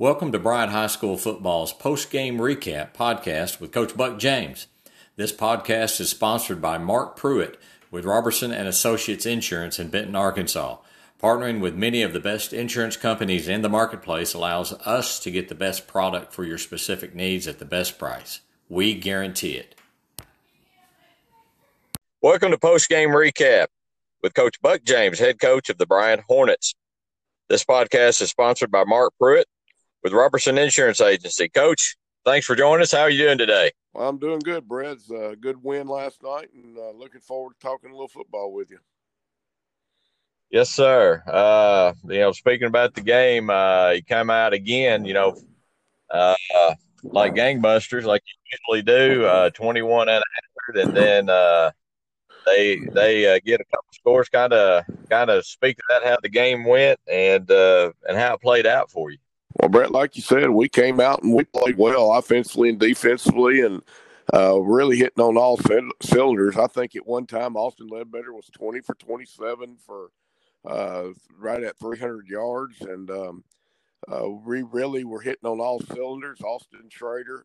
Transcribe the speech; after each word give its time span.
Welcome 0.00 0.32
to 0.32 0.38
Bryant 0.38 0.72
High 0.72 0.86
School 0.86 1.18
football's 1.18 1.74
post-game 1.74 2.38
recap 2.38 2.94
podcast 2.94 3.60
with 3.60 3.70
Coach 3.70 3.94
Buck 3.94 4.18
James. 4.18 4.66
This 5.16 5.30
podcast 5.30 6.00
is 6.00 6.08
sponsored 6.08 6.62
by 6.62 6.78
Mark 6.78 7.16
Pruitt 7.16 7.60
with 7.90 8.06
Robertson 8.06 8.50
and 8.50 8.66
Associates 8.66 9.26
Insurance 9.26 9.78
in 9.78 9.90
Benton, 9.90 10.16
Arkansas. 10.16 10.78
Partnering 11.22 11.60
with 11.60 11.74
many 11.74 12.00
of 12.00 12.14
the 12.14 12.18
best 12.18 12.54
insurance 12.54 12.96
companies 12.96 13.46
in 13.46 13.60
the 13.60 13.68
marketplace 13.68 14.32
allows 14.32 14.72
us 14.72 15.20
to 15.20 15.30
get 15.30 15.50
the 15.50 15.54
best 15.54 15.86
product 15.86 16.32
for 16.32 16.44
your 16.44 16.56
specific 16.56 17.14
needs 17.14 17.46
at 17.46 17.58
the 17.58 17.66
best 17.66 17.98
price. 17.98 18.40
We 18.70 18.94
guarantee 18.94 19.56
it. 19.56 19.74
Welcome 22.22 22.52
to 22.52 22.58
Post 22.58 22.88
Game 22.88 23.10
Recap 23.10 23.66
with 24.22 24.32
Coach 24.32 24.62
Buck 24.62 24.82
James, 24.82 25.18
head 25.18 25.38
coach 25.38 25.68
of 25.68 25.76
the 25.76 25.84
Bryant 25.84 26.22
Hornets. 26.26 26.74
This 27.50 27.64
podcast 27.64 28.22
is 28.22 28.30
sponsored 28.30 28.70
by 28.70 28.84
Mark 28.84 29.12
Pruitt 29.18 29.46
with 30.02 30.12
Robertson 30.12 30.58
Insurance 30.58 31.00
Agency. 31.00 31.48
Coach, 31.48 31.96
thanks 32.24 32.46
for 32.46 32.56
joining 32.56 32.82
us. 32.82 32.92
How 32.92 33.00
are 33.00 33.10
you 33.10 33.24
doing 33.24 33.38
today? 33.38 33.72
Well, 33.92 34.08
I'm 34.08 34.18
doing 34.18 34.38
good, 34.40 34.68
Brett. 34.68 34.92
It's 34.92 35.10
a 35.10 35.36
good 35.38 35.62
win 35.62 35.88
last 35.88 36.22
night, 36.22 36.48
and 36.54 36.78
uh, 36.78 36.90
looking 36.92 37.20
forward 37.20 37.54
to 37.54 37.66
talking 37.66 37.90
a 37.90 37.92
little 37.92 38.08
football 38.08 38.52
with 38.52 38.70
you. 38.70 38.78
Yes, 40.50 40.70
sir. 40.70 41.22
Uh, 41.26 41.92
you 42.04 42.20
know, 42.20 42.32
speaking 42.32 42.66
about 42.66 42.94
the 42.94 43.02
game, 43.02 43.50
uh, 43.50 43.90
you 43.90 44.02
come 44.02 44.30
out 44.30 44.52
again, 44.52 45.04
you 45.04 45.14
know, 45.14 45.36
uh, 46.10 46.34
like 47.04 47.34
gangbusters, 47.34 48.04
like 48.04 48.22
you 48.26 48.58
usually 48.58 48.82
do, 48.82 49.24
uh, 49.24 49.50
21 49.50 50.08
and 50.08 50.22
100, 50.74 50.88
and 50.88 50.96
then 50.96 51.30
uh, 51.30 51.70
they 52.46 52.78
they 52.92 53.32
uh, 53.32 53.38
get 53.44 53.60
a 53.60 53.64
couple 53.64 53.92
scores, 53.92 54.28
kind 54.28 54.52
of 54.52 54.84
kind 55.08 55.30
of 55.30 55.46
speak 55.46 55.76
to 55.76 55.82
that 55.88 56.04
how 56.04 56.16
the 56.22 56.28
game 56.28 56.64
went 56.64 56.98
and 57.06 57.50
uh, 57.50 57.92
and 58.08 58.18
how 58.18 58.34
it 58.34 58.40
played 58.40 58.66
out 58.66 58.90
for 58.90 59.10
you. 59.10 59.18
Well, 59.60 59.68
Brett, 59.68 59.90
like 59.90 60.16
you 60.16 60.22
said, 60.22 60.48
we 60.48 60.70
came 60.70 61.00
out 61.00 61.22
and 61.22 61.34
we 61.34 61.44
played 61.44 61.76
well 61.76 62.14
offensively 62.14 62.70
and 62.70 62.80
defensively, 62.80 63.60
and 63.60 63.82
uh, 64.32 64.58
really 64.58 64.96
hitting 64.96 65.22
on 65.22 65.36
all 65.36 65.58
cylinders. 66.00 66.56
I 66.56 66.66
think 66.66 66.96
at 66.96 67.06
one 67.06 67.26
time 67.26 67.56
Austin 67.56 67.88
Ledbetter 67.88 68.32
was 68.32 68.48
20 68.56 68.80
for 68.80 68.94
27 68.94 69.76
for 69.84 70.12
uh, 70.66 71.08
right 71.38 71.62
at 71.62 71.78
300 71.78 72.26
yards, 72.26 72.80
and 72.80 73.10
um, 73.10 73.44
uh, 74.08 74.30
we 74.30 74.62
really 74.62 75.04
were 75.04 75.20
hitting 75.20 75.48
on 75.48 75.60
all 75.60 75.80
cylinders. 75.80 76.40
Austin 76.40 76.88
Schrader, 76.88 77.44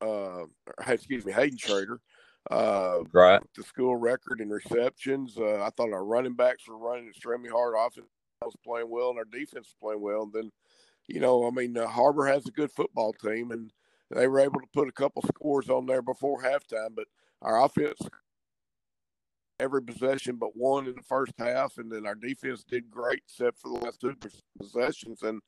uh, 0.00 0.44
excuse 0.88 1.24
me, 1.24 1.32
Hayden 1.32 1.58
Schrader, 1.58 2.00
uh, 2.50 2.98
right, 3.12 3.40
the 3.54 3.62
school 3.62 3.94
record 3.94 4.40
in 4.40 4.50
receptions. 4.50 5.38
Uh, 5.38 5.62
I 5.62 5.70
thought 5.70 5.92
our 5.92 6.04
running 6.04 6.34
backs 6.34 6.66
were 6.66 6.78
running 6.78 7.06
extremely 7.06 7.50
hard. 7.50 7.74
Offense 7.78 8.08
was 8.40 8.56
playing 8.64 8.90
well, 8.90 9.10
and 9.10 9.18
our 9.18 9.24
defense 9.24 9.68
was 9.68 9.76
playing 9.80 10.00
well. 10.00 10.22
And 10.24 10.32
then 10.32 10.50
you 11.08 11.20
know, 11.20 11.46
I 11.46 11.50
mean, 11.50 11.76
uh, 11.76 11.86
Har-Ber 11.86 12.26
has 12.26 12.46
a 12.46 12.52
good 12.52 12.70
football 12.70 13.12
team, 13.12 13.50
and 13.50 13.72
they 14.10 14.28
were 14.28 14.40
able 14.40 14.60
to 14.60 14.66
put 14.72 14.88
a 14.88 14.92
couple 14.92 15.22
scores 15.22 15.68
on 15.68 15.86
there 15.86 16.02
before 16.02 16.42
halftime. 16.42 16.94
But 16.94 17.06
our 17.40 17.64
offense, 17.64 17.98
every 19.58 19.82
possession 19.82 20.36
but 20.36 20.56
one 20.56 20.86
in 20.86 20.94
the 20.94 21.02
first 21.02 21.32
half, 21.38 21.78
and 21.78 21.90
then 21.90 22.06
our 22.06 22.14
defense 22.14 22.64
did 22.64 22.90
great 22.90 23.22
except 23.26 23.58
for 23.58 23.68
the 23.68 23.84
last 23.84 24.00
two 24.00 24.16
possessions. 24.58 25.22
And 25.22 25.40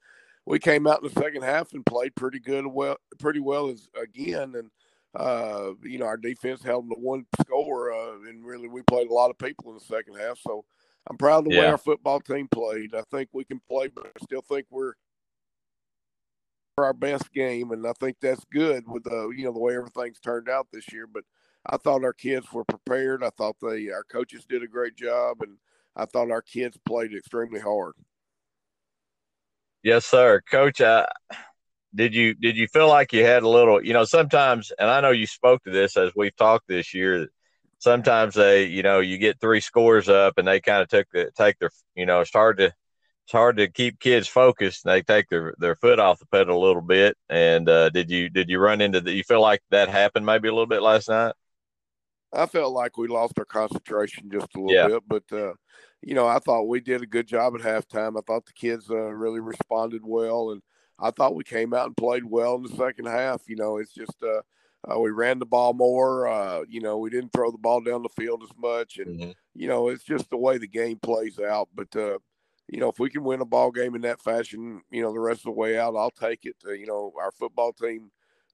we 0.46 0.58
came 0.58 0.86
out 0.86 1.02
in 1.02 1.08
the 1.08 1.20
second 1.20 1.42
half 1.42 1.72
and 1.72 1.86
played 1.86 2.14
pretty 2.14 2.40
good, 2.40 2.66
well, 2.66 2.96
pretty 3.18 3.40
well 3.40 3.68
as 3.68 3.88
again. 4.00 4.54
And 4.56 4.70
uh, 5.14 5.74
you 5.82 5.98
know, 5.98 6.06
our 6.06 6.16
defense 6.16 6.62
held 6.62 6.84
them 6.84 6.96
to 6.96 7.00
one 7.00 7.24
score, 7.40 7.92
uh, 7.92 8.28
and 8.28 8.44
really 8.44 8.68
we 8.68 8.82
played 8.82 9.08
a 9.08 9.14
lot 9.14 9.30
of 9.30 9.38
people 9.38 9.70
in 9.70 9.78
the 9.78 9.84
second 9.84 10.16
half. 10.18 10.38
So 10.38 10.64
I'm 11.08 11.16
proud 11.16 11.38
of 11.38 11.44
the 11.44 11.54
yeah. 11.54 11.60
way 11.60 11.66
our 11.68 11.78
football 11.78 12.20
team 12.20 12.48
played. 12.48 12.94
I 12.94 13.02
think 13.10 13.28
we 13.32 13.44
can 13.44 13.60
play, 13.68 13.88
but 13.88 14.06
I 14.06 14.24
still 14.24 14.42
think 14.42 14.66
we're 14.70 14.94
our 16.78 16.92
best 16.92 17.32
game, 17.32 17.70
and 17.70 17.86
I 17.86 17.92
think 18.00 18.16
that's 18.20 18.44
good 18.52 18.84
with 18.88 19.04
the 19.04 19.32
you 19.36 19.44
know 19.44 19.52
the 19.52 19.58
way 19.58 19.76
everything's 19.76 20.18
turned 20.18 20.48
out 20.48 20.68
this 20.72 20.92
year. 20.92 21.06
But 21.06 21.24
I 21.66 21.76
thought 21.76 22.04
our 22.04 22.12
kids 22.12 22.52
were 22.52 22.64
prepared. 22.64 23.22
I 23.22 23.30
thought 23.30 23.56
they 23.60 23.90
our 23.90 24.04
coaches 24.04 24.44
did 24.44 24.62
a 24.62 24.68
great 24.68 24.96
job, 24.96 25.42
and 25.42 25.58
I 25.94 26.06
thought 26.06 26.30
our 26.30 26.42
kids 26.42 26.76
played 26.84 27.14
extremely 27.14 27.60
hard. 27.60 27.94
Yes, 29.82 30.06
sir, 30.06 30.40
Coach. 30.50 30.80
I, 30.80 31.06
did 31.94 32.14
you 32.14 32.34
did 32.34 32.56
you 32.56 32.66
feel 32.66 32.88
like 32.88 33.12
you 33.12 33.24
had 33.24 33.44
a 33.44 33.48
little? 33.48 33.84
You 33.84 33.92
know, 33.92 34.04
sometimes, 34.04 34.72
and 34.78 34.90
I 34.90 35.00
know 35.00 35.10
you 35.10 35.26
spoke 35.26 35.62
to 35.64 35.70
this 35.70 35.96
as 35.96 36.10
we've 36.16 36.36
talked 36.36 36.66
this 36.66 36.92
year. 36.92 37.28
Sometimes 37.78 38.34
they, 38.34 38.64
you 38.64 38.82
know, 38.82 39.00
you 39.00 39.18
get 39.18 39.40
three 39.40 39.60
scores 39.60 40.08
up, 40.08 40.38
and 40.38 40.48
they 40.48 40.60
kind 40.60 40.82
of 40.82 40.88
took 40.88 41.06
the 41.12 41.30
take 41.36 41.58
their, 41.58 41.70
you 41.94 42.06
know, 42.06 42.20
it's 42.20 42.32
hard 42.32 42.56
to 42.58 42.72
it's 43.24 43.32
hard 43.32 43.56
to 43.56 43.68
keep 43.68 44.00
kids 44.00 44.28
focused. 44.28 44.84
They 44.84 45.00
take 45.00 45.28
their, 45.30 45.54
their 45.58 45.74
foot 45.74 45.98
off 45.98 46.18
the 46.18 46.26
pedal 46.26 46.62
a 46.62 46.64
little 46.64 46.82
bit. 46.82 47.16
And 47.30 47.68
uh, 47.68 47.88
did 47.88 48.10
you 48.10 48.28
did 48.28 48.50
you 48.50 48.58
run 48.58 48.82
into 48.82 49.00
that? 49.00 49.12
You 49.12 49.24
feel 49.24 49.40
like 49.40 49.62
that 49.70 49.88
happened 49.88 50.26
maybe 50.26 50.48
a 50.48 50.52
little 50.52 50.66
bit 50.66 50.82
last 50.82 51.08
night? 51.08 51.34
I 52.34 52.46
felt 52.46 52.74
like 52.74 52.98
we 52.98 53.08
lost 53.08 53.38
our 53.38 53.44
concentration 53.44 54.28
just 54.30 54.54
a 54.54 54.60
little 54.60 54.74
yeah. 54.74 54.88
bit, 54.88 55.02
but 55.06 55.22
uh, 55.32 55.54
you 56.02 56.14
know, 56.14 56.26
I 56.26 56.38
thought 56.38 56.68
we 56.68 56.80
did 56.80 57.02
a 57.02 57.06
good 57.06 57.26
job 57.26 57.54
at 57.54 57.62
halftime. 57.62 58.18
I 58.18 58.20
thought 58.26 58.44
the 58.44 58.52
kids 58.52 58.90
uh, 58.90 58.96
really 58.96 59.40
responded 59.40 60.02
well, 60.04 60.50
and 60.50 60.60
I 60.98 61.10
thought 61.10 61.34
we 61.34 61.44
came 61.44 61.72
out 61.72 61.86
and 61.86 61.96
played 61.96 62.24
well 62.24 62.56
in 62.56 62.62
the 62.62 62.76
second 62.76 63.06
half. 63.06 63.42
You 63.46 63.56
know, 63.56 63.78
it's 63.78 63.94
just 63.94 64.22
uh, 64.22 64.42
uh, 64.92 64.98
we 64.98 65.10
ran 65.10 65.38
the 65.38 65.46
ball 65.46 65.72
more. 65.72 66.28
Uh, 66.28 66.64
you 66.68 66.80
know, 66.80 66.98
we 66.98 67.08
didn't 67.08 67.32
throw 67.32 67.50
the 67.50 67.58
ball 67.58 67.80
down 67.80 68.02
the 68.02 68.08
field 68.10 68.42
as 68.42 68.54
much, 68.58 68.98
and 68.98 69.18
mm-hmm. 69.18 69.30
you 69.54 69.68
know, 69.68 69.88
it's 69.88 70.04
just 70.04 70.28
the 70.28 70.36
way 70.36 70.58
the 70.58 70.68
game 70.68 70.98
plays 70.98 71.38
out. 71.38 71.68
But 71.74 71.94
uh, 71.96 72.18
you 72.68 72.80
know, 72.80 72.88
if 72.88 72.98
we 72.98 73.10
can 73.10 73.24
win 73.24 73.40
a 73.40 73.46
ball 73.46 73.70
game 73.70 73.94
in 73.94 74.02
that 74.02 74.20
fashion, 74.20 74.82
you 74.90 75.02
know, 75.02 75.12
the 75.12 75.20
rest 75.20 75.40
of 75.40 75.44
the 75.44 75.50
way 75.52 75.78
out, 75.78 75.96
I'll 75.96 76.10
take 76.10 76.44
it. 76.44 76.56
Uh, 76.66 76.72
you 76.72 76.86
know, 76.86 77.12
our 77.20 77.30
football 77.32 77.72
team 77.72 78.10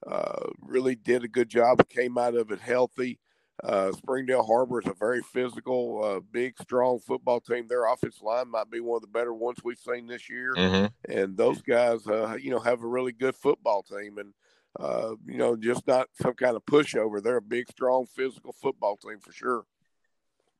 uh, 0.06 0.46
really 0.60 0.94
did 0.94 1.24
a 1.24 1.28
good 1.28 1.48
job. 1.48 1.88
Came 1.88 2.18
out 2.18 2.34
of 2.34 2.50
it 2.50 2.60
healthy. 2.60 3.18
Uh, 3.62 3.92
Springdale 3.92 4.42
Har-Ber 4.42 4.80
is 4.80 4.86
a 4.86 4.94
very 4.94 5.20
physical, 5.20 6.02
uh, 6.02 6.20
big, 6.32 6.54
strong 6.60 6.98
football 6.98 7.40
team. 7.40 7.66
Their 7.68 7.92
offensive 7.92 8.22
line 8.22 8.50
might 8.50 8.70
be 8.70 8.80
one 8.80 8.96
of 8.96 9.02
the 9.02 9.08
better 9.08 9.34
ones 9.34 9.58
we've 9.62 9.78
seen 9.78 10.06
this 10.06 10.30
year. 10.30 10.54
Mm-hmm. 10.56 11.12
And 11.12 11.36
those 11.36 11.60
guys, 11.60 12.06
uh, 12.06 12.36
you 12.40 12.50
know, 12.50 12.58
have 12.58 12.82
a 12.82 12.86
really 12.86 13.12
good 13.12 13.36
football 13.36 13.82
team. 13.82 14.18
And 14.18 14.32
uh, 14.78 15.16
you 15.26 15.36
know, 15.36 15.56
just 15.56 15.86
not 15.86 16.08
some 16.22 16.32
kind 16.34 16.56
of 16.56 16.64
pushover. 16.64 17.22
They're 17.22 17.36
a 17.36 17.42
big, 17.42 17.68
strong, 17.70 18.06
physical 18.06 18.52
football 18.52 18.96
team 18.96 19.18
for 19.20 19.32
sure. 19.32 19.64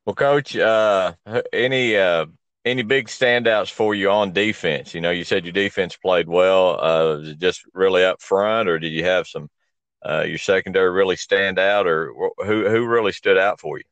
Well, 0.04 0.16
Coach, 0.16 0.56
any 1.52 1.96
any 2.64 2.82
big 2.82 3.08
standouts 3.08 3.70
for 3.70 3.94
you 3.94 4.10
on 4.10 4.32
defense? 4.32 4.94
You 4.94 5.00
know, 5.00 5.10
you 5.10 5.24
said 5.24 5.44
your 5.44 5.52
defense 5.52 5.96
played 5.96 6.28
well. 6.28 6.82
Uh, 6.82 7.16
was 7.18 7.28
it 7.28 7.38
just 7.38 7.64
really 7.74 8.04
up 8.04 8.20
front, 8.20 8.68
or 8.68 8.78
did 8.78 8.92
you 8.92 9.04
have 9.04 9.26
some 9.26 9.48
uh, 10.04 10.24
your 10.26 10.38
secondary 10.38 10.90
really 10.90 11.16
stand 11.16 11.58
out, 11.58 11.86
or 11.86 12.12
who 12.38 12.68
who 12.68 12.86
really 12.86 13.12
stood 13.12 13.38
out 13.38 13.60
for 13.60 13.78
you? 13.78 13.84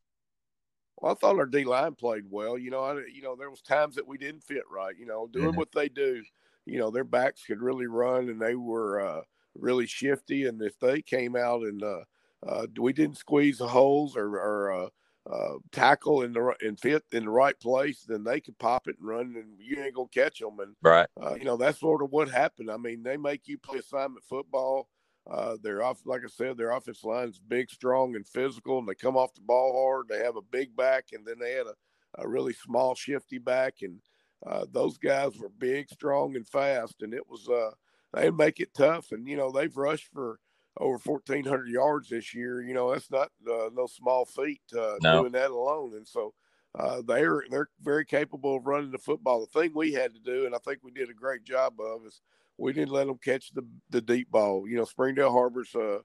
Well, 0.96 1.12
I 1.12 1.14
thought 1.14 1.38
our 1.38 1.46
D 1.46 1.64
line 1.64 1.94
played 1.94 2.24
well. 2.28 2.58
You 2.58 2.70
know, 2.70 2.82
I, 2.82 2.94
you 3.12 3.22
know 3.22 3.36
there 3.36 3.50
was 3.50 3.62
times 3.62 3.94
that 3.96 4.06
we 4.06 4.18
didn't 4.18 4.42
fit 4.44 4.64
right. 4.70 4.96
You 4.98 5.06
know, 5.06 5.26
doing 5.26 5.48
mm-hmm. 5.48 5.56
what 5.56 5.72
they 5.72 5.88
do. 5.88 6.22
You 6.66 6.78
know, 6.78 6.90
their 6.90 7.04
backs 7.04 7.44
could 7.46 7.62
really 7.62 7.86
run, 7.86 8.28
and 8.28 8.40
they 8.40 8.54
were 8.54 9.00
uh, 9.00 9.20
really 9.54 9.86
shifty. 9.86 10.46
And 10.46 10.60
if 10.60 10.78
they 10.78 11.00
came 11.00 11.36
out 11.36 11.62
and 11.62 11.82
uh, 11.82 12.00
uh, 12.46 12.66
we 12.78 12.92
didn't 12.92 13.16
squeeze 13.16 13.58
the 13.58 13.68
holes 13.68 14.16
or, 14.16 14.36
or 14.36 14.90
uh, 15.30 15.54
tackle 15.72 16.22
in 16.22 16.32
the 16.32 16.54
in 16.62 16.76
fit 16.76 17.04
in 17.12 17.24
the 17.24 17.30
right 17.30 17.58
place, 17.60 18.04
then 18.06 18.24
they 18.24 18.40
can 18.40 18.54
pop 18.58 18.88
it 18.88 18.96
and 18.98 19.08
run, 19.08 19.34
and 19.36 19.58
you 19.58 19.82
ain't 19.82 19.94
gonna 19.94 20.08
catch 20.08 20.38
them. 20.38 20.58
And 20.60 20.74
right, 20.82 21.08
uh, 21.20 21.34
you 21.34 21.44
know 21.44 21.56
that's 21.56 21.80
sort 21.80 22.02
of 22.02 22.10
what 22.10 22.30
happened. 22.30 22.70
I 22.70 22.76
mean, 22.76 23.02
they 23.02 23.16
make 23.16 23.46
you 23.46 23.58
play 23.58 23.78
assignment 23.78 24.24
football. 24.24 24.88
Uh, 25.30 25.56
they're 25.62 25.82
off, 25.82 26.00
like 26.06 26.22
I 26.24 26.28
said, 26.28 26.56
their 26.56 26.70
offense 26.70 27.04
line 27.04 27.28
is 27.28 27.38
big, 27.38 27.68
strong, 27.70 28.16
and 28.16 28.26
physical, 28.26 28.78
and 28.78 28.88
they 28.88 28.94
come 28.94 29.16
off 29.16 29.34
the 29.34 29.42
ball 29.42 29.74
hard. 29.74 30.08
They 30.08 30.24
have 30.24 30.36
a 30.36 30.42
big 30.42 30.74
back, 30.74 31.08
and 31.12 31.26
then 31.26 31.38
they 31.38 31.52
had 31.52 31.66
a, 31.66 32.22
a 32.22 32.26
really 32.26 32.54
small, 32.54 32.94
shifty 32.94 33.36
back, 33.36 33.82
and 33.82 33.98
uh, 34.46 34.64
those 34.72 34.96
guys 34.96 35.36
were 35.36 35.50
big, 35.50 35.90
strong, 35.90 36.34
and 36.34 36.48
fast, 36.48 37.02
and 37.02 37.12
it 37.12 37.28
was 37.28 37.46
uh, 37.48 37.72
they 38.14 38.30
make 38.30 38.60
it 38.60 38.72
tough. 38.72 39.12
And 39.12 39.28
you 39.28 39.36
know 39.36 39.52
they've 39.52 39.76
rushed 39.76 40.08
for 40.14 40.38
over 40.78 40.98
1,400 40.98 41.68
yards 41.68 42.08
this 42.08 42.34
year. 42.34 42.62
You 42.62 42.74
know, 42.74 42.92
that's 42.92 43.10
not 43.10 43.30
uh, 43.50 43.70
no 43.74 43.86
small 43.86 44.24
feat 44.24 44.62
uh, 44.76 44.96
no. 45.02 45.20
doing 45.20 45.32
that 45.32 45.50
alone. 45.50 45.94
And 45.96 46.06
so 46.06 46.34
uh, 46.78 47.02
they're 47.06 47.44
they're 47.50 47.68
very 47.82 48.04
capable 48.04 48.56
of 48.56 48.66
running 48.66 48.90
the 48.90 48.98
football. 48.98 49.40
The 49.40 49.60
thing 49.60 49.72
we 49.74 49.92
had 49.92 50.14
to 50.14 50.20
do, 50.20 50.46
and 50.46 50.54
I 50.54 50.58
think 50.58 50.80
we 50.82 50.90
did 50.90 51.10
a 51.10 51.14
great 51.14 51.44
job 51.44 51.74
of, 51.80 52.06
is 52.06 52.20
we 52.56 52.72
didn't 52.72 52.92
let 52.92 53.06
them 53.06 53.18
catch 53.22 53.52
the 53.52 53.66
the 53.90 54.00
deep 54.00 54.30
ball. 54.30 54.68
You 54.68 54.76
know, 54.76 54.84
Springdale 54.84 55.32
Har-Ber's 55.32 55.74
uh, 55.74 55.98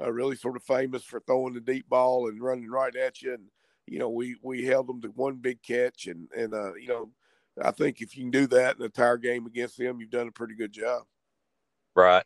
uh, 0.00 0.12
really 0.12 0.36
sort 0.36 0.56
of 0.56 0.62
famous 0.62 1.04
for 1.04 1.20
throwing 1.20 1.54
the 1.54 1.60
deep 1.60 1.88
ball 1.88 2.28
and 2.28 2.42
running 2.42 2.68
right 2.68 2.94
at 2.94 3.22
you. 3.22 3.34
And 3.34 3.44
you 3.86 3.98
know, 3.98 4.10
we 4.10 4.36
we 4.42 4.64
held 4.64 4.88
them 4.88 5.00
to 5.02 5.08
one 5.08 5.36
big 5.36 5.62
catch, 5.62 6.06
and 6.06 6.28
and 6.36 6.52
uh, 6.52 6.74
you 6.74 6.88
know, 6.88 7.10
I 7.62 7.70
think 7.70 8.00
if 8.00 8.16
you 8.16 8.24
can 8.24 8.30
do 8.30 8.46
that 8.48 8.74
in 8.74 8.80
the 8.80 8.86
entire 8.86 9.18
game 9.18 9.46
against 9.46 9.78
them, 9.78 10.00
you've 10.00 10.10
done 10.10 10.28
a 10.28 10.32
pretty 10.32 10.54
good 10.54 10.72
job. 10.72 11.02
Right. 11.94 12.24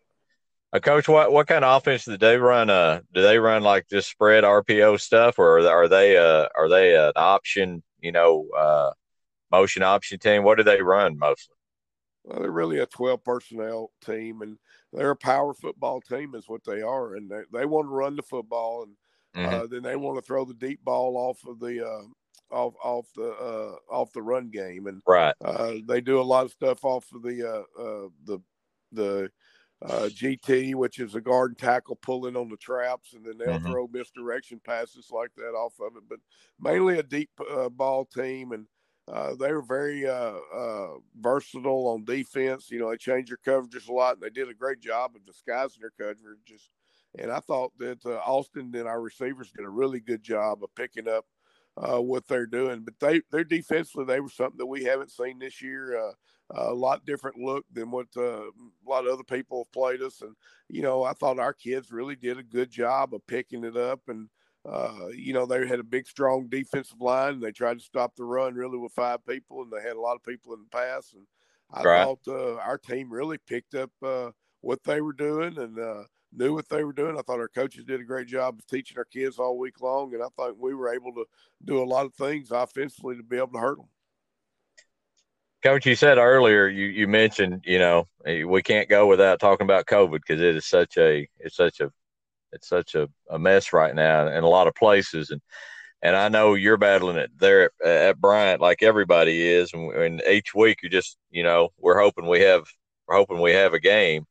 Uh, 0.73 0.81
Coach, 0.81 1.09
what 1.09 1.33
what 1.33 1.47
kind 1.47 1.65
of 1.65 1.77
offense 1.77 2.05
do 2.05 2.17
they 2.17 2.37
run? 2.37 2.71
Uh, 2.71 3.01
do 3.13 3.23
they 3.23 3.39
run 3.39 3.63
like 3.63 3.89
just 3.91 4.11
spread 4.11 4.45
RPO 4.45 5.01
stuff, 5.01 5.39
or 5.39 5.59
are 5.61 5.89
they 5.89 6.17
uh 6.17 6.49
are 6.57 6.69
they 6.69 6.97
an 6.97 7.13
option? 7.17 7.83
You 8.01 8.13
know, 8.13 8.49
uh, 8.57 8.91
motion 9.51 9.83
option 9.83 10.19
team. 10.19 10.45
What 10.45 10.59
do 10.59 10.65
they 10.65 10.81
run 10.81 11.19
mostly? 11.19 11.57
well, 12.25 12.41
they're 12.41 12.51
really 12.51 12.79
a 12.79 12.87
12 12.87 13.25
personnel 13.25 13.91
team, 14.05 14.43
and 14.43 14.59
they're 14.93 15.11
a 15.11 15.17
power 15.17 15.55
football 15.55 16.01
team, 16.01 16.35
is 16.35 16.49
what 16.49 16.65
they 16.65 16.83
are. 16.83 17.15
And 17.17 17.31
they, 17.31 17.43
they 17.53 17.67
want 17.67 17.87
to 17.87 17.95
run 17.95 18.17
the 18.17 18.23
football, 18.23 18.85
and 18.85 18.97
mm-hmm. 19.45 19.55
uh, 19.55 19.67
then 19.67 19.83
they 19.83 19.97
want 19.97 20.19
to 20.19 20.23
throw 20.23 20.45
the 20.45 20.55
deep 20.55 20.85
ball 20.85 21.17
off 21.17 21.45
of 21.47 21.59
the 21.59 21.85
uh, 21.87 22.55
off 22.55 22.75
off 22.83 23.07
the 23.17 23.31
uh, 23.31 23.95
off 23.95 24.13
the 24.13 24.23
run 24.23 24.51
game, 24.51 24.87
and 24.87 25.03
right. 25.07 25.35
Uh, 25.45 25.75
they 25.87 26.01
do 26.01 26.21
a 26.21 26.23
lot 26.23 26.45
of 26.45 26.53
stuff 26.53 26.85
off 26.85 27.07
of 27.15 27.23
the 27.23 27.43
uh, 27.43 27.83
uh, 27.83 28.09
the 28.25 28.39
the 28.93 29.31
uh, 29.85 30.09
GT, 30.09 30.75
which 30.75 30.99
is 30.99 31.15
a 31.15 31.21
guard 31.21 31.51
and 31.51 31.59
tackle 31.59 31.97
pulling 31.97 32.37
on 32.37 32.49
the 32.49 32.57
traps, 32.57 33.15
and 33.15 33.25
then 33.25 33.39
they'll 33.39 33.59
mm-hmm. 33.59 33.71
throw 33.71 33.89
misdirection 33.93 34.61
passes 34.65 35.09
like 35.11 35.31
that 35.37 35.55
off 35.55 35.75
of 35.81 35.97
it. 35.97 36.05
But 36.09 36.21
mainly 36.61 36.99
a 36.99 37.03
deep 37.03 37.31
uh, 37.51 37.69
ball 37.69 38.05
team, 38.05 38.53
and 38.53 38.67
uh, 39.09 39.35
they 39.35 39.53
were 39.53 39.63
very 39.63 40.07
uh, 40.07 40.35
uh, 40.55 40.89
versatile 41.21 41.89
on 41.89 42.05
defense. 42.05 42.71
You 42.71 42.79
know, 42.79 42.91
they 42.91 42.97
change 42.97 43.29
their 43.29 43.39
coverages 43.45 43.89
a 43.89 43.93
lot, 43.93 44.15
and 44.15 44.23
they 44.23 44.31
did 44.31 44.49
a 44.49 44.55
great 44.55 44.81
job 44.81 45.17
of 45.17 45.25
disguising 45.25 45.83
their 45.83 46.15
coverages. 46.15 46.69
And 47.19 47.31
I 47.31 47.41
thought 47.41 47.73
that 47.79 48.07
uh, 48.07 48.21
Austin 48.25 48.73
and 48.75 48.89
our 48.89 49.01
receivers 49.01 49.51
did 49.51 49.67
a 49.67 49.71
really 49.71 50.01
good 50.01 50.23
job 50.23 50.63
of 50.63 50.75
picking 50.75 51.09
up 51.09 51.27
what 51.75 52.27
they're 52.29 52.47
doing. 52.47 52.81
But 52.81 53.01
they, 53.01 53.23
their 53.31 53.45
defensively, 53.45 54.05
they 54.05 54.21
were 54.21 54.29
something 54.29 54.59
that 54.59 54.67
we 54.67 54.85
haven't 54.85 55.11
seen 55.11 55.39
this 55.39 55.61
year 55.61 56.15
a 56.55 56.73
lot 56.73 57.05
different 57.07 57.39
look 57.39 57.65
than 57.73 57.91
what 57.91 58.07
uh, 58.17 58.43
a 58.43 58.87
lot 58.87 59.07
of 59.07 59.13
other 59.13 59.25
people 59.25 59.65
have 59.65 59.73
played 59.73 60.03
us. 60.03 60.21
And, 60.23 60.37
you 60.69 60.83
know, 60.83 61.03
I 61.03 61.13
thought 61.13 61.39
our 61.39 61.53
kids 61.53 61.93
really 61.93 62.17
did 62.17 62.39
a 62.39 62.43
good 62.43 62.71
job 62.71 63.15
of 63.15 63.27
picking 63.27 63.65
it 63.65 63.77
up. 63.77 64.01
And, 64.09 64.29
uh, 64.69 65.09
you 65.15 65.33
know, 65.33 65.47
they 65.47 65.67
had 65.67 65.81
a 65.81 65.85
big, 65.85 66.07
strong 66.07 66.49
defensive 66.49 67.01
line. 67.01 67.35
And 67.35 67.43
they 67.43 67.53
tried 67.53 67.79
to 67.79 67.85
stop 67.85 68.15
the 68.17 68.25
run 68.25 68.55
really 68.55 68.79
with 68.79 68.93
five 68.93 69.25
people, 69.27 69.63
and 69.63 69.73
they 69.73 69.83
had 69.87 69.97
a 69.97 70.01
lot 70.01 70.17
of 70.17 70.23
people 70.23 70.53
in 70.55 70.61
the 70.61 70.77
pass. 70.77 71.15
And 71.15 71.27
I 71.73 71.83
right. 71.83 72.05
thought 72.05 72.21
uh, 72.29 72.57
our 72.57 72.79
team 72.79 73.11
really 73.11 73.39
picked 73.39 73.75
up 73.75 73.91
uh, 74.03 74.31
what 74.61 74.85
they 74.85 75.01
were 75.01 75.15
doing 75.15 75.59
and 75.59 75.79
uh, 75.79 76.05
knew 76.33 76.53
what 76.55 76.69
they 76.69 76.85
were 76.85 76.93
doing. 76.93 77.19
I 77.19 77.23
thought 77.23 77.41
our 77.41 77.49
coaches 77.49 77.85
did 77.85 78.01
a 78.01 78.05
great 78.05 78.27
job 78.27 78.59
of 78.59 78.67
teaching 78.67 78.99
our 78.99 79.05
kids 79.07 79.39
all 79.39 79.59
week 79.59 79.81
long. 79.81 80.15
And 80.15 80.23
I 80.23 80.29
thought 80.37 80.59
we 80.59 80.75
were 80.75 80.93
able 80.93 81.13
to 81.15 81.25
do 81.65 81.83
a 81.83 81.85
lot 81.85 82.07
of 82.07 82.15
things 82.15 82.51
offensively 82.51 83.17
to 83.17 83.23
be 83.23 83.39
able 83.39 83.49
to 83.49 83.59
hurt 83.59 83.79
them. 83.79 83.89
Coach, 85.63 85.87
you 85.87 85.95
said 85.95 86.19
earlier 86.19 86.67
you, 86.69 86.87
you 86.87 87.09
mentioned 87.09 87.63
you 87.65 87.79
know 87.79 88.09
we 88.25 88.63
can't 88.63 88.89
go 88.89 89.07
without 89.07 89.41
talking 89.41 89.65
about 89.65 89.87
COVID 89.87 90.21
because 90.21 90.41
it 90.41 90.57
is 90.57 90.67
such 90.67 90.97
a 90.99 91.29
it's 91.39 91.57
such 91.57 91.81
a 91.81 91.91
it's 92.53 92.69
such 92.69 92.95
a, 92.95 93.09
a 93.31 93.39
mess 93.39 93.73
right 93.73 93.95
now 93.95 94.27
in 94.27 94.45
a 94.45 94.49
lot 94.49 94.67
of 94.67 94.75
places 94.75 95.31
and 95.31 95.41
and 96.03 96.17
I 96.17 96.29
know 96.29 96.55
you're 96.55 96.79
battling 96.79 97.17
it 97.17 97.31
there 97.39 97.71
at, 97.85 97.89
at 97.89 98.21
Bryant 98.21 98.61
like 98.61 98.83
everybody 98.83 99.41
is 99.49 99.73
and, 99.73 99.93
and, 99.93 100.23
each 100.29 100.53
week 100.55 100.81
you 100.83 100.89
just 100.89 101.17
you 101.31 101.45
know 101.45 101.71
we're 101.79 102.01
hoping 102.01 102.27
we 102.27 102.41
have 102.41 102.65
we're 103.07 103.17
hoping 103.17 103.41
we 103.41 103.53
have 103.53 103.75
a 103.75 103.81
game. 103.81 104.27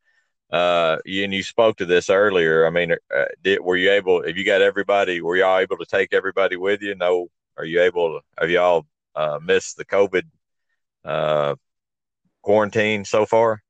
Uh, 0.52 0.98
you, 1.06 1.24
and 1.24 1.34
you 1.34 1.44
spoke 1.44 1.78
to 1.78 1.86
this 1.86 2.10
earlier. 2.10 2.66
I 2.66 2.70
mean, 2.72 2.92
uh, 2.92 3.26
did 3.42 3.62
were 3.62 3.78
you 3.78 3.92
able? 3.92 4.26
Have 4.26 4.38
you 4.38 4.44
got 4.44 4.62
everybody? 4.62 5.22
Were 5.22 5.38
y'all 5.38 5.60
able 5.60 5.78
to 5.78 5.86
take 5.86 6.14
everybody 6.14 6.58
with 6.58 6.82
you? 6.82 6.96
No, 6.96 7.28
are 7.58 7.66
you 7.66 7.82
able? 7.82 8.20
To, 8.20 8.22
have 8.38 8.50
y'all 8.50 8.86
uh, 9.16 9.40
missed 9.42 9.78
the 9.78 9.86
COVID 9.86 10.24
uh, 11.06 11.56
quarantine 12.42 13.06
so 13.06 13.26
far? 13.26 13.62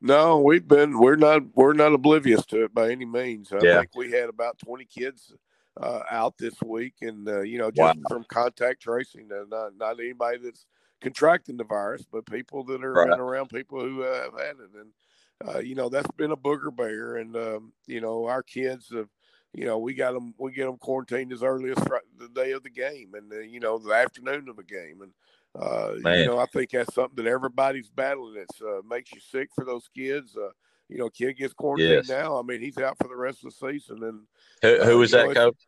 No, 0.00 0.40
we've 0.40 0.66
been 0.66 0.98
we're 0.98 1.16
not 1.16 1.42
we're 1.54 1.74
not 1.74 1.92
oblivious 1.92 2.44
to 2.46 2.64
it 2.64 2.74
by 2.74 2.90
any 2.90 3.04
means. 3.04 3.52
I 3.52 3.58
yeah. 3.62 3.78
think 3.78 3.94
we 3.94 4.10
had 4.10 4.28
about 4.28 4.58
twenty 4.58 4.84
kids 4.84 5.32
uh, 5.80 6.00
out 6.10 6.36
this 6.38 6.60
week, 6.64 6.94
and 7.02 7.28
uh, 7.28 7.42
you 7.42 7.58
know 7.58 7.70
just 7.70 7.96
wow. 7.98 8.02
from 8.08 8.24
contact 8.24 8.82
tracing, 8.82 9.30
uh, 9.32 9.44
not 9.48 9.76
not 9.76 10.00
anybody 10.00 10.38
that's 10.38 10.66
contracting 11.00 11.56
the 11.56 11.64
virus, 11.64 12.04
but 12.10 12.26
people 12.26 12.64
that 12.64 12.82
are 12.82 12.92
right. 12.92 13.18
around 13.18 13.48
people 13.48 13.80
who 13.80 14.00
have 14.00 14.32
had 14.32 14.56
it, 14.56 14.70
and 14.80 15.54
uh, 15.54 15.60
you 15.60 15.76
know 15.76 15.88
that's 15.88 16.10
been 16.16 16.32
a 16.32 16.36
booger 16.36 16.74
bear, 16.74 17.16
and 17.16 17.36
um, 17.36 17.72
you 17.86 18.00
know 18.00 18.26
our 18.26 18.42
kids 18.42 18.90
have 18.92 19.08
you 19.54 19.66
know, 19.66 19.78
we 19.78 19.94
got 19.94 20.12
them, 20.14 20.34
we 20.38 20.52
get 20.52 20.64
them 20.64 20.78
quarantined 20.78 21.32
as 21.32 21.42
early 21.42 21.70
as 21.70 21.76
the 21.76 22.28
day 22.34 22.52
of 22.52 22.62
the 22.62 22.70
game 22.70 23.12
and, 23.14 23.30
uh, 23.32 23.40
you 23.40 23.60
know, 23.60 23.78
the 23.78 23.92
afternoon 23.92 24.48
of 24.48 24.56
the 24.56 24.62
game. 24.62 25.02
And, 25.02 25.12
uh, 25.60 25.94
you 25.96 26.26
know, 26.26 26.38
I 26.38 26.46
think 26.46 26.70
that's 26.70 26.94
something 26.94 27.22
that 27.22 27.30
everybody's 27.30 27.90
battling. 27.90 28.36
It 28.36 28.48
uh, 28.62 28.80
makes 28.88 29.12
you 29.12 29.20
sick 29.20 29.50
for 29.54 29.64
those 29.64 29.88
kids. 29.94 30.36
Uh, 30.36 30.50
you 30.88 30.98
know, 30.98 31.10
kid 31.10 31.36
gets 31.36 31.52
quarantined 31.52 32.06
yes. 32.06 32.08
now. 32.08 32.38
I 32.38 32.42
mean, 32.42 32.60
he's 32.60 32.78
out 32.78 32.98
for 32.98 33.08
the 33.08 33.16
rest 33.16 33.44
of 33.44 33.52
the 33.52 33.70
season. 33.70 34.02
And 34.02 34.20
who, 34.62 34.84
who 34.84 34.94
uh, 34.94 34.98
was 34.98 35.10
that, 35.12 35.28
know, 35.28 35.34
coach? 35.34 35.66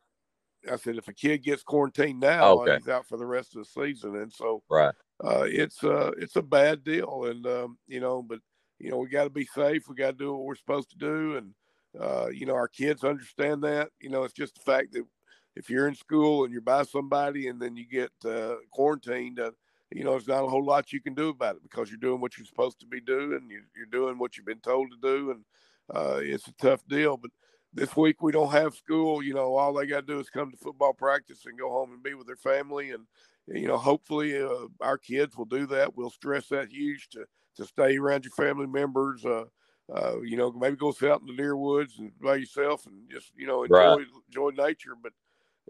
I 0.70 0.76
said, 0.76 0.96
if 0.96 1.08
a 1.08 1.12
kid 1.12 1.42
gets 1.42 1.62
quarantined 1.62 2.20
now, 2.20 2.60
okay. 2.60 2.76
he's 2.76 2.88
out 2.88 3.06
for 3.06 3.18
the 3.18 3.26
rest 3.26 3.54
of 3.54 3.64
the 3.64 3.82
season. 3.82 4.16
And 4.16 4.32
so, 4.32 4.62
right, 4.70 4.94
uh, 5.22 5.44
it's 5.46 5.84
uh, 5.84 6.12
it's 6.18 6.36
a 6.36 6.42
bad 6.42 6.84
deal. 6.84 7.24
And 7.24 7.46
um, 7.46 7.78
you 7.86 8.00
know, 8.00 8.22
but 8.22 8.40
you 8.78 8.90
know, 8.90 8.98
we 8.98 9.08
got 9.08 9.24
to 9.24 9.30
be 9.30 9.46
safe. 9.46 9.88
We 9.88 9.94
got 9.94 10.12
to 10.12 10.24
do 10.24 10.32
what 10.32 10.44
we're 10.44 10.54
supposed 10.56 10.90
to 10.90 10.98
do. 10.98 11.36
And 11.36 11.54
uh, 12.00 12.28
you 12.28 12.46
know, 12.46 12.54
our 12.54 12.68
kids 12.68 13.04
understand 13.04 13.62
that. 13.64 13.90
You 14.00 14.10
know, 14.10 14.24
it's 14.24 14.34
just 14.34 14.54
the 14.54 14.62
fact 14.62 14.92
that 14.92 15.04
if 15.56 15.70
you're 15.70 15.88
in 15.88 15.94
school 15.94 16.44
and 16.44 16.52
you're 16.52 16.62
by 16.62 16.82
somebody 16.82 17.48
and 17.48 17.60
then 17.60 17.76
you 17.76 17.86
get 17.86 18.10
uh, 18.24 18.56
quarantined, 18.70 19.40
uh, 19.40 19.52
you 19.94 20.02
know, 20.02 20.10
there's 20.10 20.26
not 20.26 20.42
a 20.42 20.48
whole 20.48 20.64
lot 20.64 20.92
you 20.92 21.00
can 21.00 21.14
do 21.14 21.28
about 21.28 21.54
it 21.54 21.62
because 21.62 21.88
you're 21.88 21.98
doing 21.98 22.20
what 22.20 22.36
you're 22.36 22.46
supposed 22.46 22.80
to 22.80 22.86
be 22.86 23.00
doing. 23.00 23.46
You're, 23.48 23.62
you're 23.76 23.86
doing 23.86 24.18
what 24.18 24.36
you've 24.36 24.44
been 24.44 24.58
told 24.58 24.90
to 24.90 24.96
do, 25.00 25.30
and 25.30 25.44
uh, 25.94 26.18
it's 26.20 26.48
a 26.48 26.52
tough 26.54 26.84
deal. 26.88 27.16
But 27.16 27.30
this 27.72 27.96
week 27.96 28.20
we 28.20 28.32
don't 28.32 28.50
have 28.50 28.74
school. 28.74 29.22
You 29.22 29.34
know, 29.34 29.54
all 29.54 29.72
they 29.72 29.86
got 29.86 30.00
to 30.00 30.14
do 30.14 30.18
is 30.18 30.28
come 30.28 30.50
to 30.50 30.56
football 30.56 30.94
practice 30.94 31.46
and 31.46 31.56
go 31.56 31.70
home 31.70 31.92
and 31.92 32.02
be 32.02 32.14
with 32.14 32.26
their 32.26 32.34
family. 32.34 32.90
And 32.90 33.06
you 33.46 33.68
know, 33.68 33.76
hopefully 33.76 34.36
uh, 34.36 34.66
our 34.80 34.98
kids 34.98 35.36
will 35.36 35.44
do 35.44 35.64
that. 35.66 35.96
We'll 35.96 36.10
stress 36.10 36.48
that 36.48 36.72
huge 36.72 37.08
to 37.10 37.24
to 37.58 37.64
stay 37.64 37.96
around 37.96 38.24
your 38.24 38.32
family 38.32 38.66
members. 38.66 39.24
Uh, 39.24 39.44
uh, 39.94 40.20
you 40.22 40.36
know, 40.36 40.50
maybe 40.50 40.74
go 40.74 40.90
sit 40.90 41.08
out 41.08 41.20
in 41.20 41.28
the 41.28 41.36
deer 41.36 41.56
woods 41.56 42.00
and 42.00 42.10
by 42.20 42.34
yourself 42.34 42.86
and 42.86 43.08
just 43.08 43.30
you 43.36 43.46
know 43.46 43.62
enjoy 43.62 43.76
right. 43.76 44.06
enjoy 44.26 44.50
nature. 44.50 44.96
But 45.00 45.12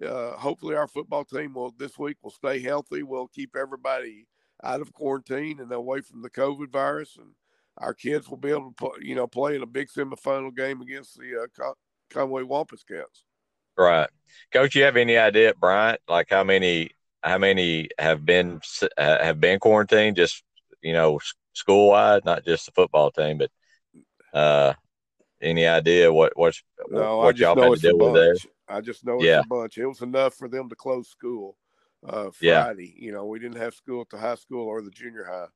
uh, 0.03 0.33
hopefully 0.33 0.75
our 0.75 0.89
football 0.89 1.25
team 1.25 1.55
will 1.55 1.73
this 1.79 1.99
week 1.99 2.17
will 2.23 2.31
stay 2.31 2.61
healthy. 2.61 3.03
We'll 3.03 3.29
keep 3.29 3.57
everybody 3.57 4.27
out 4.63 4.81
of 4.81 4.93
quarantine 4.93 5.61
and 5.61 5.71
away 5.73 6.01
from 6.01 6.23
the 6.23 6.31
COVID 6.31 6.71
virus, 6.71 7.17
and 7.17 7.33
our 7.79 7.95
kids 7.95 8.29
will 8.29 8.37
be 8.37 8.51
able 8.51 8.71
to 8.71 8.75
play, 8.75 8.99
you 9.03 9.15
know 9.15 9.27
play 9.27 9.57
in 9.57 9.63
a 9.63 9.67
big 9.67 9.89
semifinal 9.89 10.55
game 10.55 10.81
against 10.81 11.19
the 11.19 11.43
uh, 11.43 11.73
Conway 12.11 12.43
Wampus 12.43 12.83
Cats. 12.83 13.25
Right, 13.77 14.09
Coach. 14.53 14.75
You 14.75 14.85
have 14.85 14.97
any 14.97 15.17
idea, 15.17 15.55
Bryant, 15.55 16.01
like 16.09 16.29
how 16.31 16.45
many 16.45 16.91
how 17.23 17.39
many 17.39 17.89
have 17.99 18.25
been 18.25 18.61
uh, 18.97 19.25
have 19.25 19.41
been 19.41 19.59
quarantined? 19.59 20.17
Just 20.17 20.43
you 20.83 20.93
know, 20.93 21.19
school 21.53 21.89
wide, 21.91 22.25
not 22.25 22.45
just 22.45 22.67
the 22.67 22.73
football 22.73 23.11
team, 23.11 23.39
but 23.39 23.51
uh, 24.33 24.75
any 25.41 25.67
idea 25.67 26.13
what 26.13 26.37
what's 26.37 26.63
no, 26.89 27.19
what 27.19 27.37
y'all 27.37 27.61
had 27.61 27.75
to 27.75 27.81
deal 27.81 27.99
with 27.99 28.15
there? 28.15 28.37
I 28.69 28.81
just 28.81 29.05
know 29.05 29.17
it's 29.17 29.25
yeah. 29.25 29.41
a 29.41 29.47
bunch. 29.47 29.79
It 29.79 29.87
was 29.87 30.03
enough 30.03 30.35
for 30.35 30.49
them 30.49 30.69
to 30.69 30.75
close 30.75 31.09
school 31.09 31.57
uh, 32.07 32.31
Friday. 32.31 32.95
Yeah. 32.97 33.07
You 33.07 33.13
know, 33.13 33.27
we 33.27 33.39
didn't 33.39 33.61
have 33.61 33.75
school 33.75 34.03
at 34.03 34.11
the 34.11 34.19
high 34.19 34.35
school 34.35 34.67
or 34.67 34.83
the 34.83 34.91
junior 34.91 35.25
high, 35.25 35.47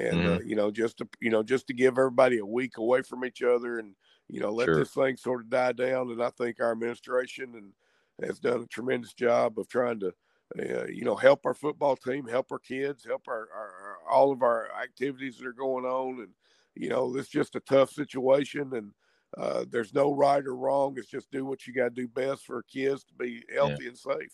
and 0.00 0.18
mm-hmm. 0.18 0.32
uh, 0.34 0.38
you 0.40 0.56
know, 0.56 0.70
just 0.70 0.98
to 0.98 1.08
you 1.20 1.30
know, 1.30 1.42
just 1.42 1.66
to 1.68 1.74
give 1.74 1.98
everybody 1.98 2.38
a 2.38 2.46
week 2.46 2.78
away 2.78 3.02
from 3.02 3.24
each 3.24 3.42
other, 3.42 3.78
and 3.78 3.94
you 4.28 4.40
know, 4.40 4.50
let 4.50 4.66
sure. 4.66 4.78
this 4.78 4.92
thing 4.92 5.16
sort 5.16 5.40
of 5.40 5.50
die 5.50 5.72
down. 5.72 6.10
And 6.10 6.22
I 6.22 6.30
think 6.30 6.60
our 6.60 6.72
administration 6.72 7.54
and 7.54 8.28
has 8.28 8.40
done 8.40 8.62
a 8.62 8.66
tremendous 8.66 9.14
job 9.14 9.58
of 9.58 9.68
trying 9.68 10.00
to. 10.00 10.12
Uh, 10.58 10.86
you 10.86 11.04
know, 11.04 11.14
help 11.14 11.44
our 11.44 11.52
football 11.52 11.94
team, 11.94 12.26
help 12.26 12.50
our 12.50 12.58
kids, 12.58 13.04
help 13.04 13.20
our, 13.28 13.50
our, 13.54 13.70
our 13.82 13.98
all 14.10 14.32
of 14.32 14.40
our 14.40 14.70
activities 14.82 15.36
that 15.36 15.46
are 15.46 15.52
going 15.52 15.84
on, 15.84 16.20
and 16.20 16.30
you 16.74 16.88
know, 16.88 17.14
it's 17.16 17.28
just 17.28 17.54
a 17.54 17.60
tough 17.60 17.90
situation, 17.90 18.72
and 18.72 18.92
uh, 19.36 19.64
there's 19.68 19.94
no 19.94 20.12
right 20.12 20.44
or 20.44 20.56
wrong. 20.56 20.94
It's 20.96 21.08
just 21.08 21.30
do 21.30 21.44
what 21.44 21.66
you 21.66 21.72
got 21.72 21.84
to 21.84 21.90
do 21.90 22.08
best 22.08 22.46
for 22.46 22.62
kids 22.62 23.04
to 23.04 23.14
be 23.14 23.42
healthy 23.54 23.82
yeah. 23.82 23.88
and 23.88 23.98
safe. 23.98 24.32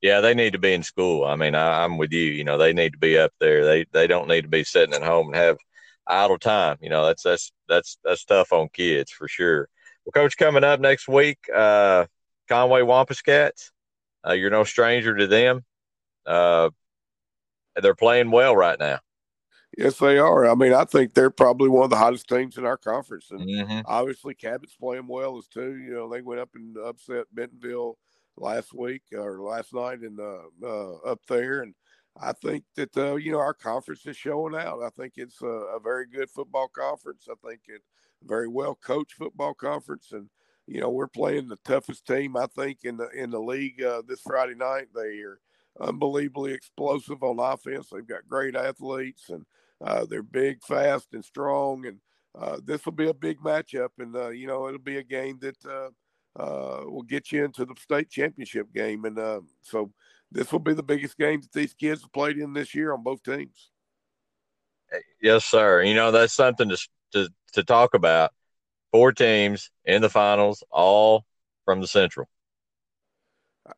Yeah, 0.00 0.20
they 0.20 0.32
need 0.32 0.54
to 0.54 0.58
be 0.58 0.72
in 0.72 0.82
school. 0.82 1.24
I 1.24 1.36
mean, 1.36 1.54
I, 1.54 1.84
am 1.84 1.98
with 1.98 2.12
you. 2.12 2.22
You 2.22 2.44
know, 2.44 2.56
they 2.56 2.72
need 2.72 2.92
to 2.92 2.98
be 2.98 3.18
up 3.18 3.32
there. 3.38 3.66
They 3.66 3.84
they 3.92 4.06
don't 4.06 4.28
need 4.28 4.42
to 4.42 4.48
be 4.48 4.64
sitting 4.64 4.94
at 4.94 5.02
home 5.02 5.26
and 5.26 5.36
have 5.36 5.58
idle 6.06 6.38
time. 6.38 6.78
You 6.80 6.88
know, 6.88 7.04
that's 7.04 7.22
that's 7.22 7.52
that's 7.68 7.98
that's 8.02 8.24
tough 8.24 8.52
on 8.52 8.70
kids 8.72 9.10
for 9.12 9.28
sure. 9.28 9.68
Well, 10.04 10.12
coach, 10.12 10.38
coming 10.38 10.64
up 10.64 10.80
next 10.80 11.06
week, 11.06 11.38
uh, 11.54 12.06
Conway 12.48 12.82
Wampus 12.82 13.20
Cats. 13.20 13.72
Uh, 14.26 14.32
you're 14.32 14.50
no 14.50 14.64
stranger 14.64 15.14
to 15.14 15.26
them. 15.26 15.64
Uh, 16.26 16.70
they're 17.76 17.94
playing 17.94 18.30
well 18.30 18.56
right 18.56 18.78
now. 18.78 19.00
Yes, 19.78 19.98
they 19.98 20.18
are. 20.18 20.48
I 20.48 20.54
mean, 20.54 20.72
I 20.72 20.84
think 20.84 21.14
they're 21.14 21.30
probably 21.30 21.68
one 21.68 21.84
of 21.84 21.90
the 21.90 21.96
hottest 21.96 22.28
teams 22.28 22.58
in 22.58 22.64
our 22.64 22.76
conference, 22.76 23.30
and 23.30 23.40
mm-hmm. 23.40 23.80
obviously 23.86 24.34
Cabot's 24.34 24.74
playing 24.74 25.06
well 25.06 25.38
as 25.38 25.46
too. 25.46 25.76
You 25.76 25.94
know, 25.94 26.08
they 26.08 26.22
went 26.22 26.40
up 26.40 26.50
and 26.54 26.76
upset 26.76 27.26
Bentonville 27.32 27.96
last 28.36 28.74
week 28.74 29.02
or 29.12 29.40
last 29.40 29.72
night 29.72 30.00
and 30.00 30.18
uh, 30.18 30.42
uh, 30.62 30.96
up 31.06 31.20
there, 31.28 31.62
and 31.62 31.74
I 32.20 32.32
think 32.32 32.64
that 32.74 32.96
uh, 32.96 33.14
you 33.14 33.30
know 33.30 33.38
our 33.38 33.54
conference 33.54 34.04
is 34.06 34.16
showing 34.16 34.56
out. 34.56 34.82
I 34.82 34.90
think 34.90 35.14
it's 35.16 35.40
a, 35.42 35.46
a 35.46 35.80
very 35.80 36.06
good 36.06 36.30
football 36.30 36.68
conference. 36.68 37.28
I 37.30 37.34
think 37.46 37.60
it 37.68 37.82
very 38.24 38.48
well 38.48 38.74
coached 38.74 39.14
football 39.14 39.54
conference, 39.54 40.12
and 40.12 40.28
you 40.66 40.80
know 40.80 40.90
we're 40.90 41.06
playing 41.06 41.48
the 41.48 41.58
toughest 41.64 42.06
team 42.06 42.36
I 42.36 42.46
think 42.46 42.80
in 42.82 42.96
the 42.96 43.08
in 43.10 43.30
the 43.30 43.40
league 43.40 43.82
uh, 43.82 44.02
this 44.06 44.20
Friday 44.20 44.56
night. 44.56 44.88
They 44.94 45.20
are 45.20 45.38
unbelievably 45.78 46.52
explosive 46.52 47.22
on 47.22 47.38
offense. 47.38 47.88
They've 47.90 48.06
got 48.06 48.28
great 48.28 48.56
athletes 48.56 49.28
and 49.28 49.44
Uh, 49.82 50.04
they're 50.04 50.22
big, 50.22 50.62
fast, 50.62 51.14
and 51.14 51.24
strong, 51.24 51.86
and 51.86 52.00
uh, 52.38 52.60
this 52.62 52.84
will 52.84 52.92
be 52.92 53.08
a 53.08 53.14
big 53.14 53.38
matchup. 53.40 53.88
And 53.98 54.14
uh, 54.14 54.28
you 54.28 54.46
know, 54.46 54.68
it'll 54.68 54.78
be 54.78 54.98
a 54.98 55.02
game 55.02 55.38
that 55.40 55.56
uh, 55.64 55.90
uh, 56.36 56.84
will 56.84 57.06
get 57.08 57.32
you 57.32 57.46
into 57.46 57.64
the 57.64 57.74
state 57.78 58.10
championship 58.10 58.66
game. 58.74 59.06
And 59.06 59.16
so, 59.62 59.90
this 60.30 60.52
will 60.52 60.60
be 60.60 60.74
the 60.74 60.82
biggest 60.82 61.16
game 61.16 61.40
that 61.40 61.52
these 61.52 61.72
kids 61.72 62.02
have 62.02 62.12
played 62.12 62.36
in 62.36 62.52
this 62.52 62.74
year 62.74 62.92
on 62.92 63.02
both 63.02 63.22
teams. 63.22 63.70
Yes, 65.22 65.46
sir. 65.46 65.82
You 65.82 65.94
know, 65.94 66.10
that's 66.12 66.34
something 66.34 66.68
to 66.68 66.76
to 67.12 67.30
to 67.54 67.64
talk 67.64 67.94
about. 67.94 68.32
Four 68.92 69.12
teams 69.12 69.70
in 69.86 70.02
the 70.02 70.10
finals, 70.10 70.62
all 70.70 71.24
from 71.64 71.80
the 71.80 71.86
Central. 71.86 72.28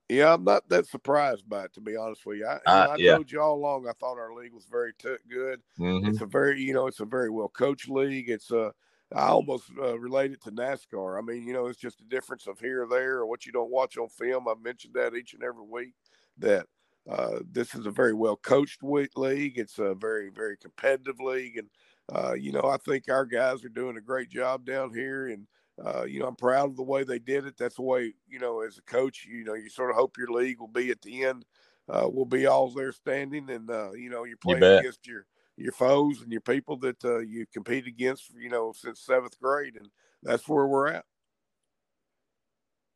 Yeah, 0.09 0.35
I'm 0.35 0.45
not 0.45 0.69
that 0.69 0.87
surprised 0.87 1.49
by 1.49 1.65
it, 1.65 1.75
to 1.75 1.81
be 1.81 1.97
honest 1.97 2.25
with 2.27 2.39
you. 2.39 2.47
I, 2.47 2.61
uh, 2.67 2.85
know, 2.85 2.91
I 2.93 2.97
yeah. 2.97 3.15
told 3.15 3.33
you 3.33 3.41
all 3.41 3.55
along 3.55 3.89
I 3.89 3.93
thought 3.93 4.19
our 4.19 4.35
league 4.35 4.53
was 4.53 4.67
very 4.71 4.93
t- 4.99 5.17
good. 5.31 5.61
Mm-hmm. 5.79 6.09
It's 6.09 6.21
a 6.21 6.27
very, 6.27 6.61
you 6.61 6.75
know, 6.75 6.87
it's 6.87 7.01
a 7.01 7.05
very 7.05 7.31
well 7.31 7.49
coached 7.49 7.89
league. 7.89 8.29
It's 8.29 8.51
a, 8.51 8.73
I 9.15 9.27
almost 9.29 9.65
uh, 9.79 9.99
relate 9.99 10.33
it 10.33 10.43
to 10.45 10.51
NASCAR. 10.51 11.19
I 11.19 11.23
mean, 11.23 11.47
you 11.47 11.53
know, 11.53 11.67
it's 11.67 11.79
just 11.79 12.01
a 12.01 12.05
difference 12.05 12.47
of 12.47 12.59
here 12.59 12.85
or 12.85 12.89
there 12.89 13.19
or 13.19 13.27
what 13.27 13.47
you 13.47 13.53
don't 13.53 13.71
watch 13.71 13.97
on 13.99 14.09
film. 14.09 14.49
I've 14.49 14.63
mentioned 14.63 14.95
that 14.95 15.15
each 15.15 15.35
and 15.35 15.43
every 15.43 15.65
week 15.65 15.95
that 16.39 16.67
uh, 17.11 17.41
this 17.51 17.75
is 17.75 17.87
a 17.87 17.91
very 17.91 18.15
well 18.15 18.37
coached 18.37 18.83
league. 18.83 19.59
It's 19.59 19.79
a 19.79 19.95
very, 19.95 20.31
very 20.31 20.57
competitive 20.57 21.21
league. 21.21 21.59
And, 21.59 21.69
uh, 22.13 22.35
you 22.35 22.53
know, 22.53 22.65
I 22.65 22.79
think 22.79 23.05
our 23.09 23.27
guys 23.27 23.65
are 23.65 23.71
doing 23.71 23.97
a 23.97 24.03
great 24.03 24.31
job 24.31 24.65
down 24.65 24.95
here. 24.95 25.27
And, 25.29 25.47
uh, 25.85 26.05
you 26.05 26.21
know, 26.21 26.27
I'm 26.27 26.37
proud 26.37 26.71
of 26.71 26.77
the 26.77 26.83
way 26.83 27.05
they 27.05 27.19
did 27.19 27.47
it. 27.47 27.57
That's 27.59 27.77
the 27.77 27.83
way, 27.83 28.15
you 28.29 28.39
know, 28.39 28.61
as 28.61 28.79
a 28.79 28.83
coach, 28.83 29.27
you 29.29 29.45
know, 29.45 29.55
you 29.55 29.69
sort 29.69 29.91
of 29.91 29.97
hope 29.97 30.17
your 30.17 30.31
league 30.31 30.61
will 30.61 30.69
be 30.69 30.91
at 30.91 31.03
the 31.03 31.25
end, 31.25 31.45
uh, 31.89 32.09
will 32.09 32.27
be 32.27 32.47
all 32.47 32.71
there 32.71 32.93
standing, 32.93 33.51
and 33.51 33.71
uh, 33.71 33.93
you 33.93 34.11
know, 34.11 34.25
you're 34.25 34.37
playing 34.37 34.63
you 34.63 34.79
against 34.79 35.07
your 35.07 35.27
your 35.57 35.73
foes 35.73 36.23
and 36.23 36.31
your 36.33 36.41
people 36.41 36.77
that 36.79 37.05
uh, 37.05 37.19
you 37.19 37.47
compete 37.53 37.87
against, 37.87 38.33
you 38.35 38.49
know, 38.49 38.73
since 38.73 39.01
seventh 39.01 39.39
grade, 39.41 39.77
and 39.77 39.89
that's 40.23 40.49
where 40.49 40.67
we're 40.67 40.89
at. 40.89 41.05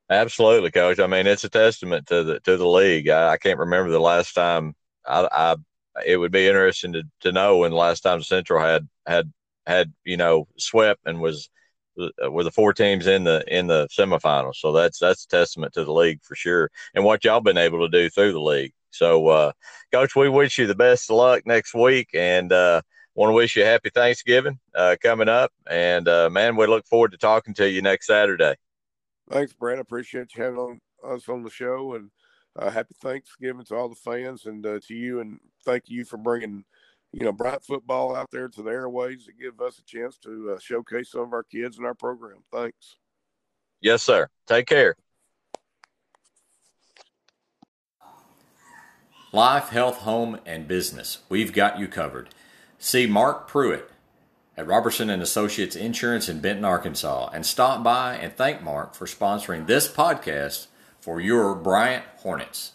Absolutely, 0.08 0.70
coach. 0.70 1.00
I 1.00 1.08
mean, 1.08 1.26
it's 1.26 1.44
a 1.44 1.48
testament 1.48 2.06
to 2.06 2.22
the 2.22 2.40
to 2.40 2.56
the 2.56 2.68
league. 2.68 3.08
I, 3.08 3.32
I 3.32 3.36
can't 3.36 3.58
remember 3.58 3.90
the 3.90 4.00
last 4.00 4.34
time. 4.34 4.74
I, 5.04 5.28
I 5.32 5.56
it 6.04 6.16
would 6.18 6.32
be 6.32 6.46
interesting 6.46 6.92
to, 6.92 7.02
to 7.22 7.32
know 7.32 7.58
when 7.58 7.70
the 7.70 7.76
last 7.76 8.02
time 8.02 8.22
Central 8.22 8.60
had 8.60 8.88
had 9.06 9.32
had 9.66 9.92
you 10.04 10.16
know 10.16 10.46
swept 10.56 11.00
and 11.06 11.20
was 11.20 11.50
were 11.96 12.44
the 12.44 12.50
four 12.50 12.72
teams 12.72 13.06
in 13.06 13.24
the 13.24 13.44
in 13.48 13.66
the 13.66 13.88
semifinals. 13.88 14.56
So 14.56 14.72
that's 14.72 14.98
that's 14.98 15.24
a 15.24 15.28
testament 15.28 15.74
to 15.74 15.84
the 15.84 15.92
league 15.92 16.22
for 16.22 16.34
sure, 16.34 16.70
and 16.94 17.04
what 17.04 17.24
y'all 17.24 17.40
been 17.40 17.58
able 17.58 17.80
to 17.80 17.88
do 17.88 18.10
through 18.10 18.32
the 18.32 18.40
league. 18.40 18.72
So, 18.90 19.28
uh, 19.28 19.52
coach, 19.92 20.16
we 20.16 20.28
wish 20.28 20.58
you 20.58 20.66
the 20.66 20.74
best 20.74 21.10
of 21.10 21.16
luck 21.16 21.46
next 21.46 21.74
week, 21.74 22.10
and 22.14 22.50
uh, 22.52 22.80
want 23.14 23.30
to 23.30 23.34
wish 23.34 23.56
you 23.56 23.62
a 23.62 23.66
happy 23.66 23.90
Thanksgiving 23.90 24.58
uh, 24.74 24.96
coming 25.02 25.28
up. 25.28 25.52
And 25.68 26.08
uh, 26.08 26.30
man, 26.30 26.56
we 26.56 26.66
look 26.66 26.86
forward 26.86 27.12
to 27.12 27.18
talking 27.18 27.54
to 27.54 27.68
you 27.68 27.82
next 27.82 28.06
Saturday. 28.06 28.56
Thanks, 29.30 29.52
Brent. 29.52 29.78
I 29.78 29.82
appreciate 29.82 30.34
you 30.34 30.42
having 30.42 30.58
on, 30.58 30.80
us 31.04 31.28
on 31.28 31.42
the 31.42 31.50
show, 31.50 31.94
and 31.94 32.10
uh, 32.56 32.70
happy 32.70 32.94
Thanksgiving 33.02 33.64
to 33.66 33.74
all 33.74 33.88
the 33.88 33.96
fans 33.96 34.46
and 34.46 34.62
to 34.62 34.94
you, 34.94 35.20
and 35.20 35.40
thank 35.64 35.84
you 35.88 36.04
for 36.04 36.16
bringing 36.16 36.64
you 37.18 37.24
know, 37.24 37.32
Bryant 37.32 37.64
football 37.64 38.14
out 38.14 38.30
there 38.30 38.46
to 38.46 38.62
the 38.62 38.70
airways 38.70 39.24
to 39.24 39.32
give 39.32 39.58
us 39.62 39.78
a 39.78 39.84
chance 39.84 40.18
to 40.18 40.52
uh, 40.54 40.58
showcase 40.58 41.12
some 41.12 41.22
of 41.22 41.32
our 41.32 41.44
kids 41.44 41.78
in 41.78 41.86
our 41.86 41.94
program. 41.94 42.44
Thanks. 42.52 42.96
Yes, 43.80 44.02
sir. 44.02 44.28
Take 44.46 44.66
care. 44.66 44.96
Life, 49.32 49.70
health, 49.70 49.98
home, 49.98 50.38
and 50.44 50.68
business. 50.68 51.22
We've 51.30 51.54
got 51.54 51.78
you 51.78 51.88
covered. 51.88 52.28
See 52.78 53.06
Mark 53.06 53.48
Pruitt 53.48 53.90
at 54.54 54.66
Robertson 54.66 55.08
and 55.08 55.22
Associates 55.22 55.74
Insurance 55.74 56.28
in 56.28 56.40
Benton, 56.40 56.66
Arkansas, 56.66 57.30
and 57.32 57.46
stop 57.46 57.82
by 57.82 58.16
and 58.16 58.34
thank 58.34 58.62
Mark 58.62 58.94
for 58.94 59.06
sponsoring 59.06 59.66
this 59.66 59.88
podcast 59.88 60.66
for 61.00 61.18
your 61.18 61.54
Bryant 61.54 62.04
Hornets. 62.18 62.72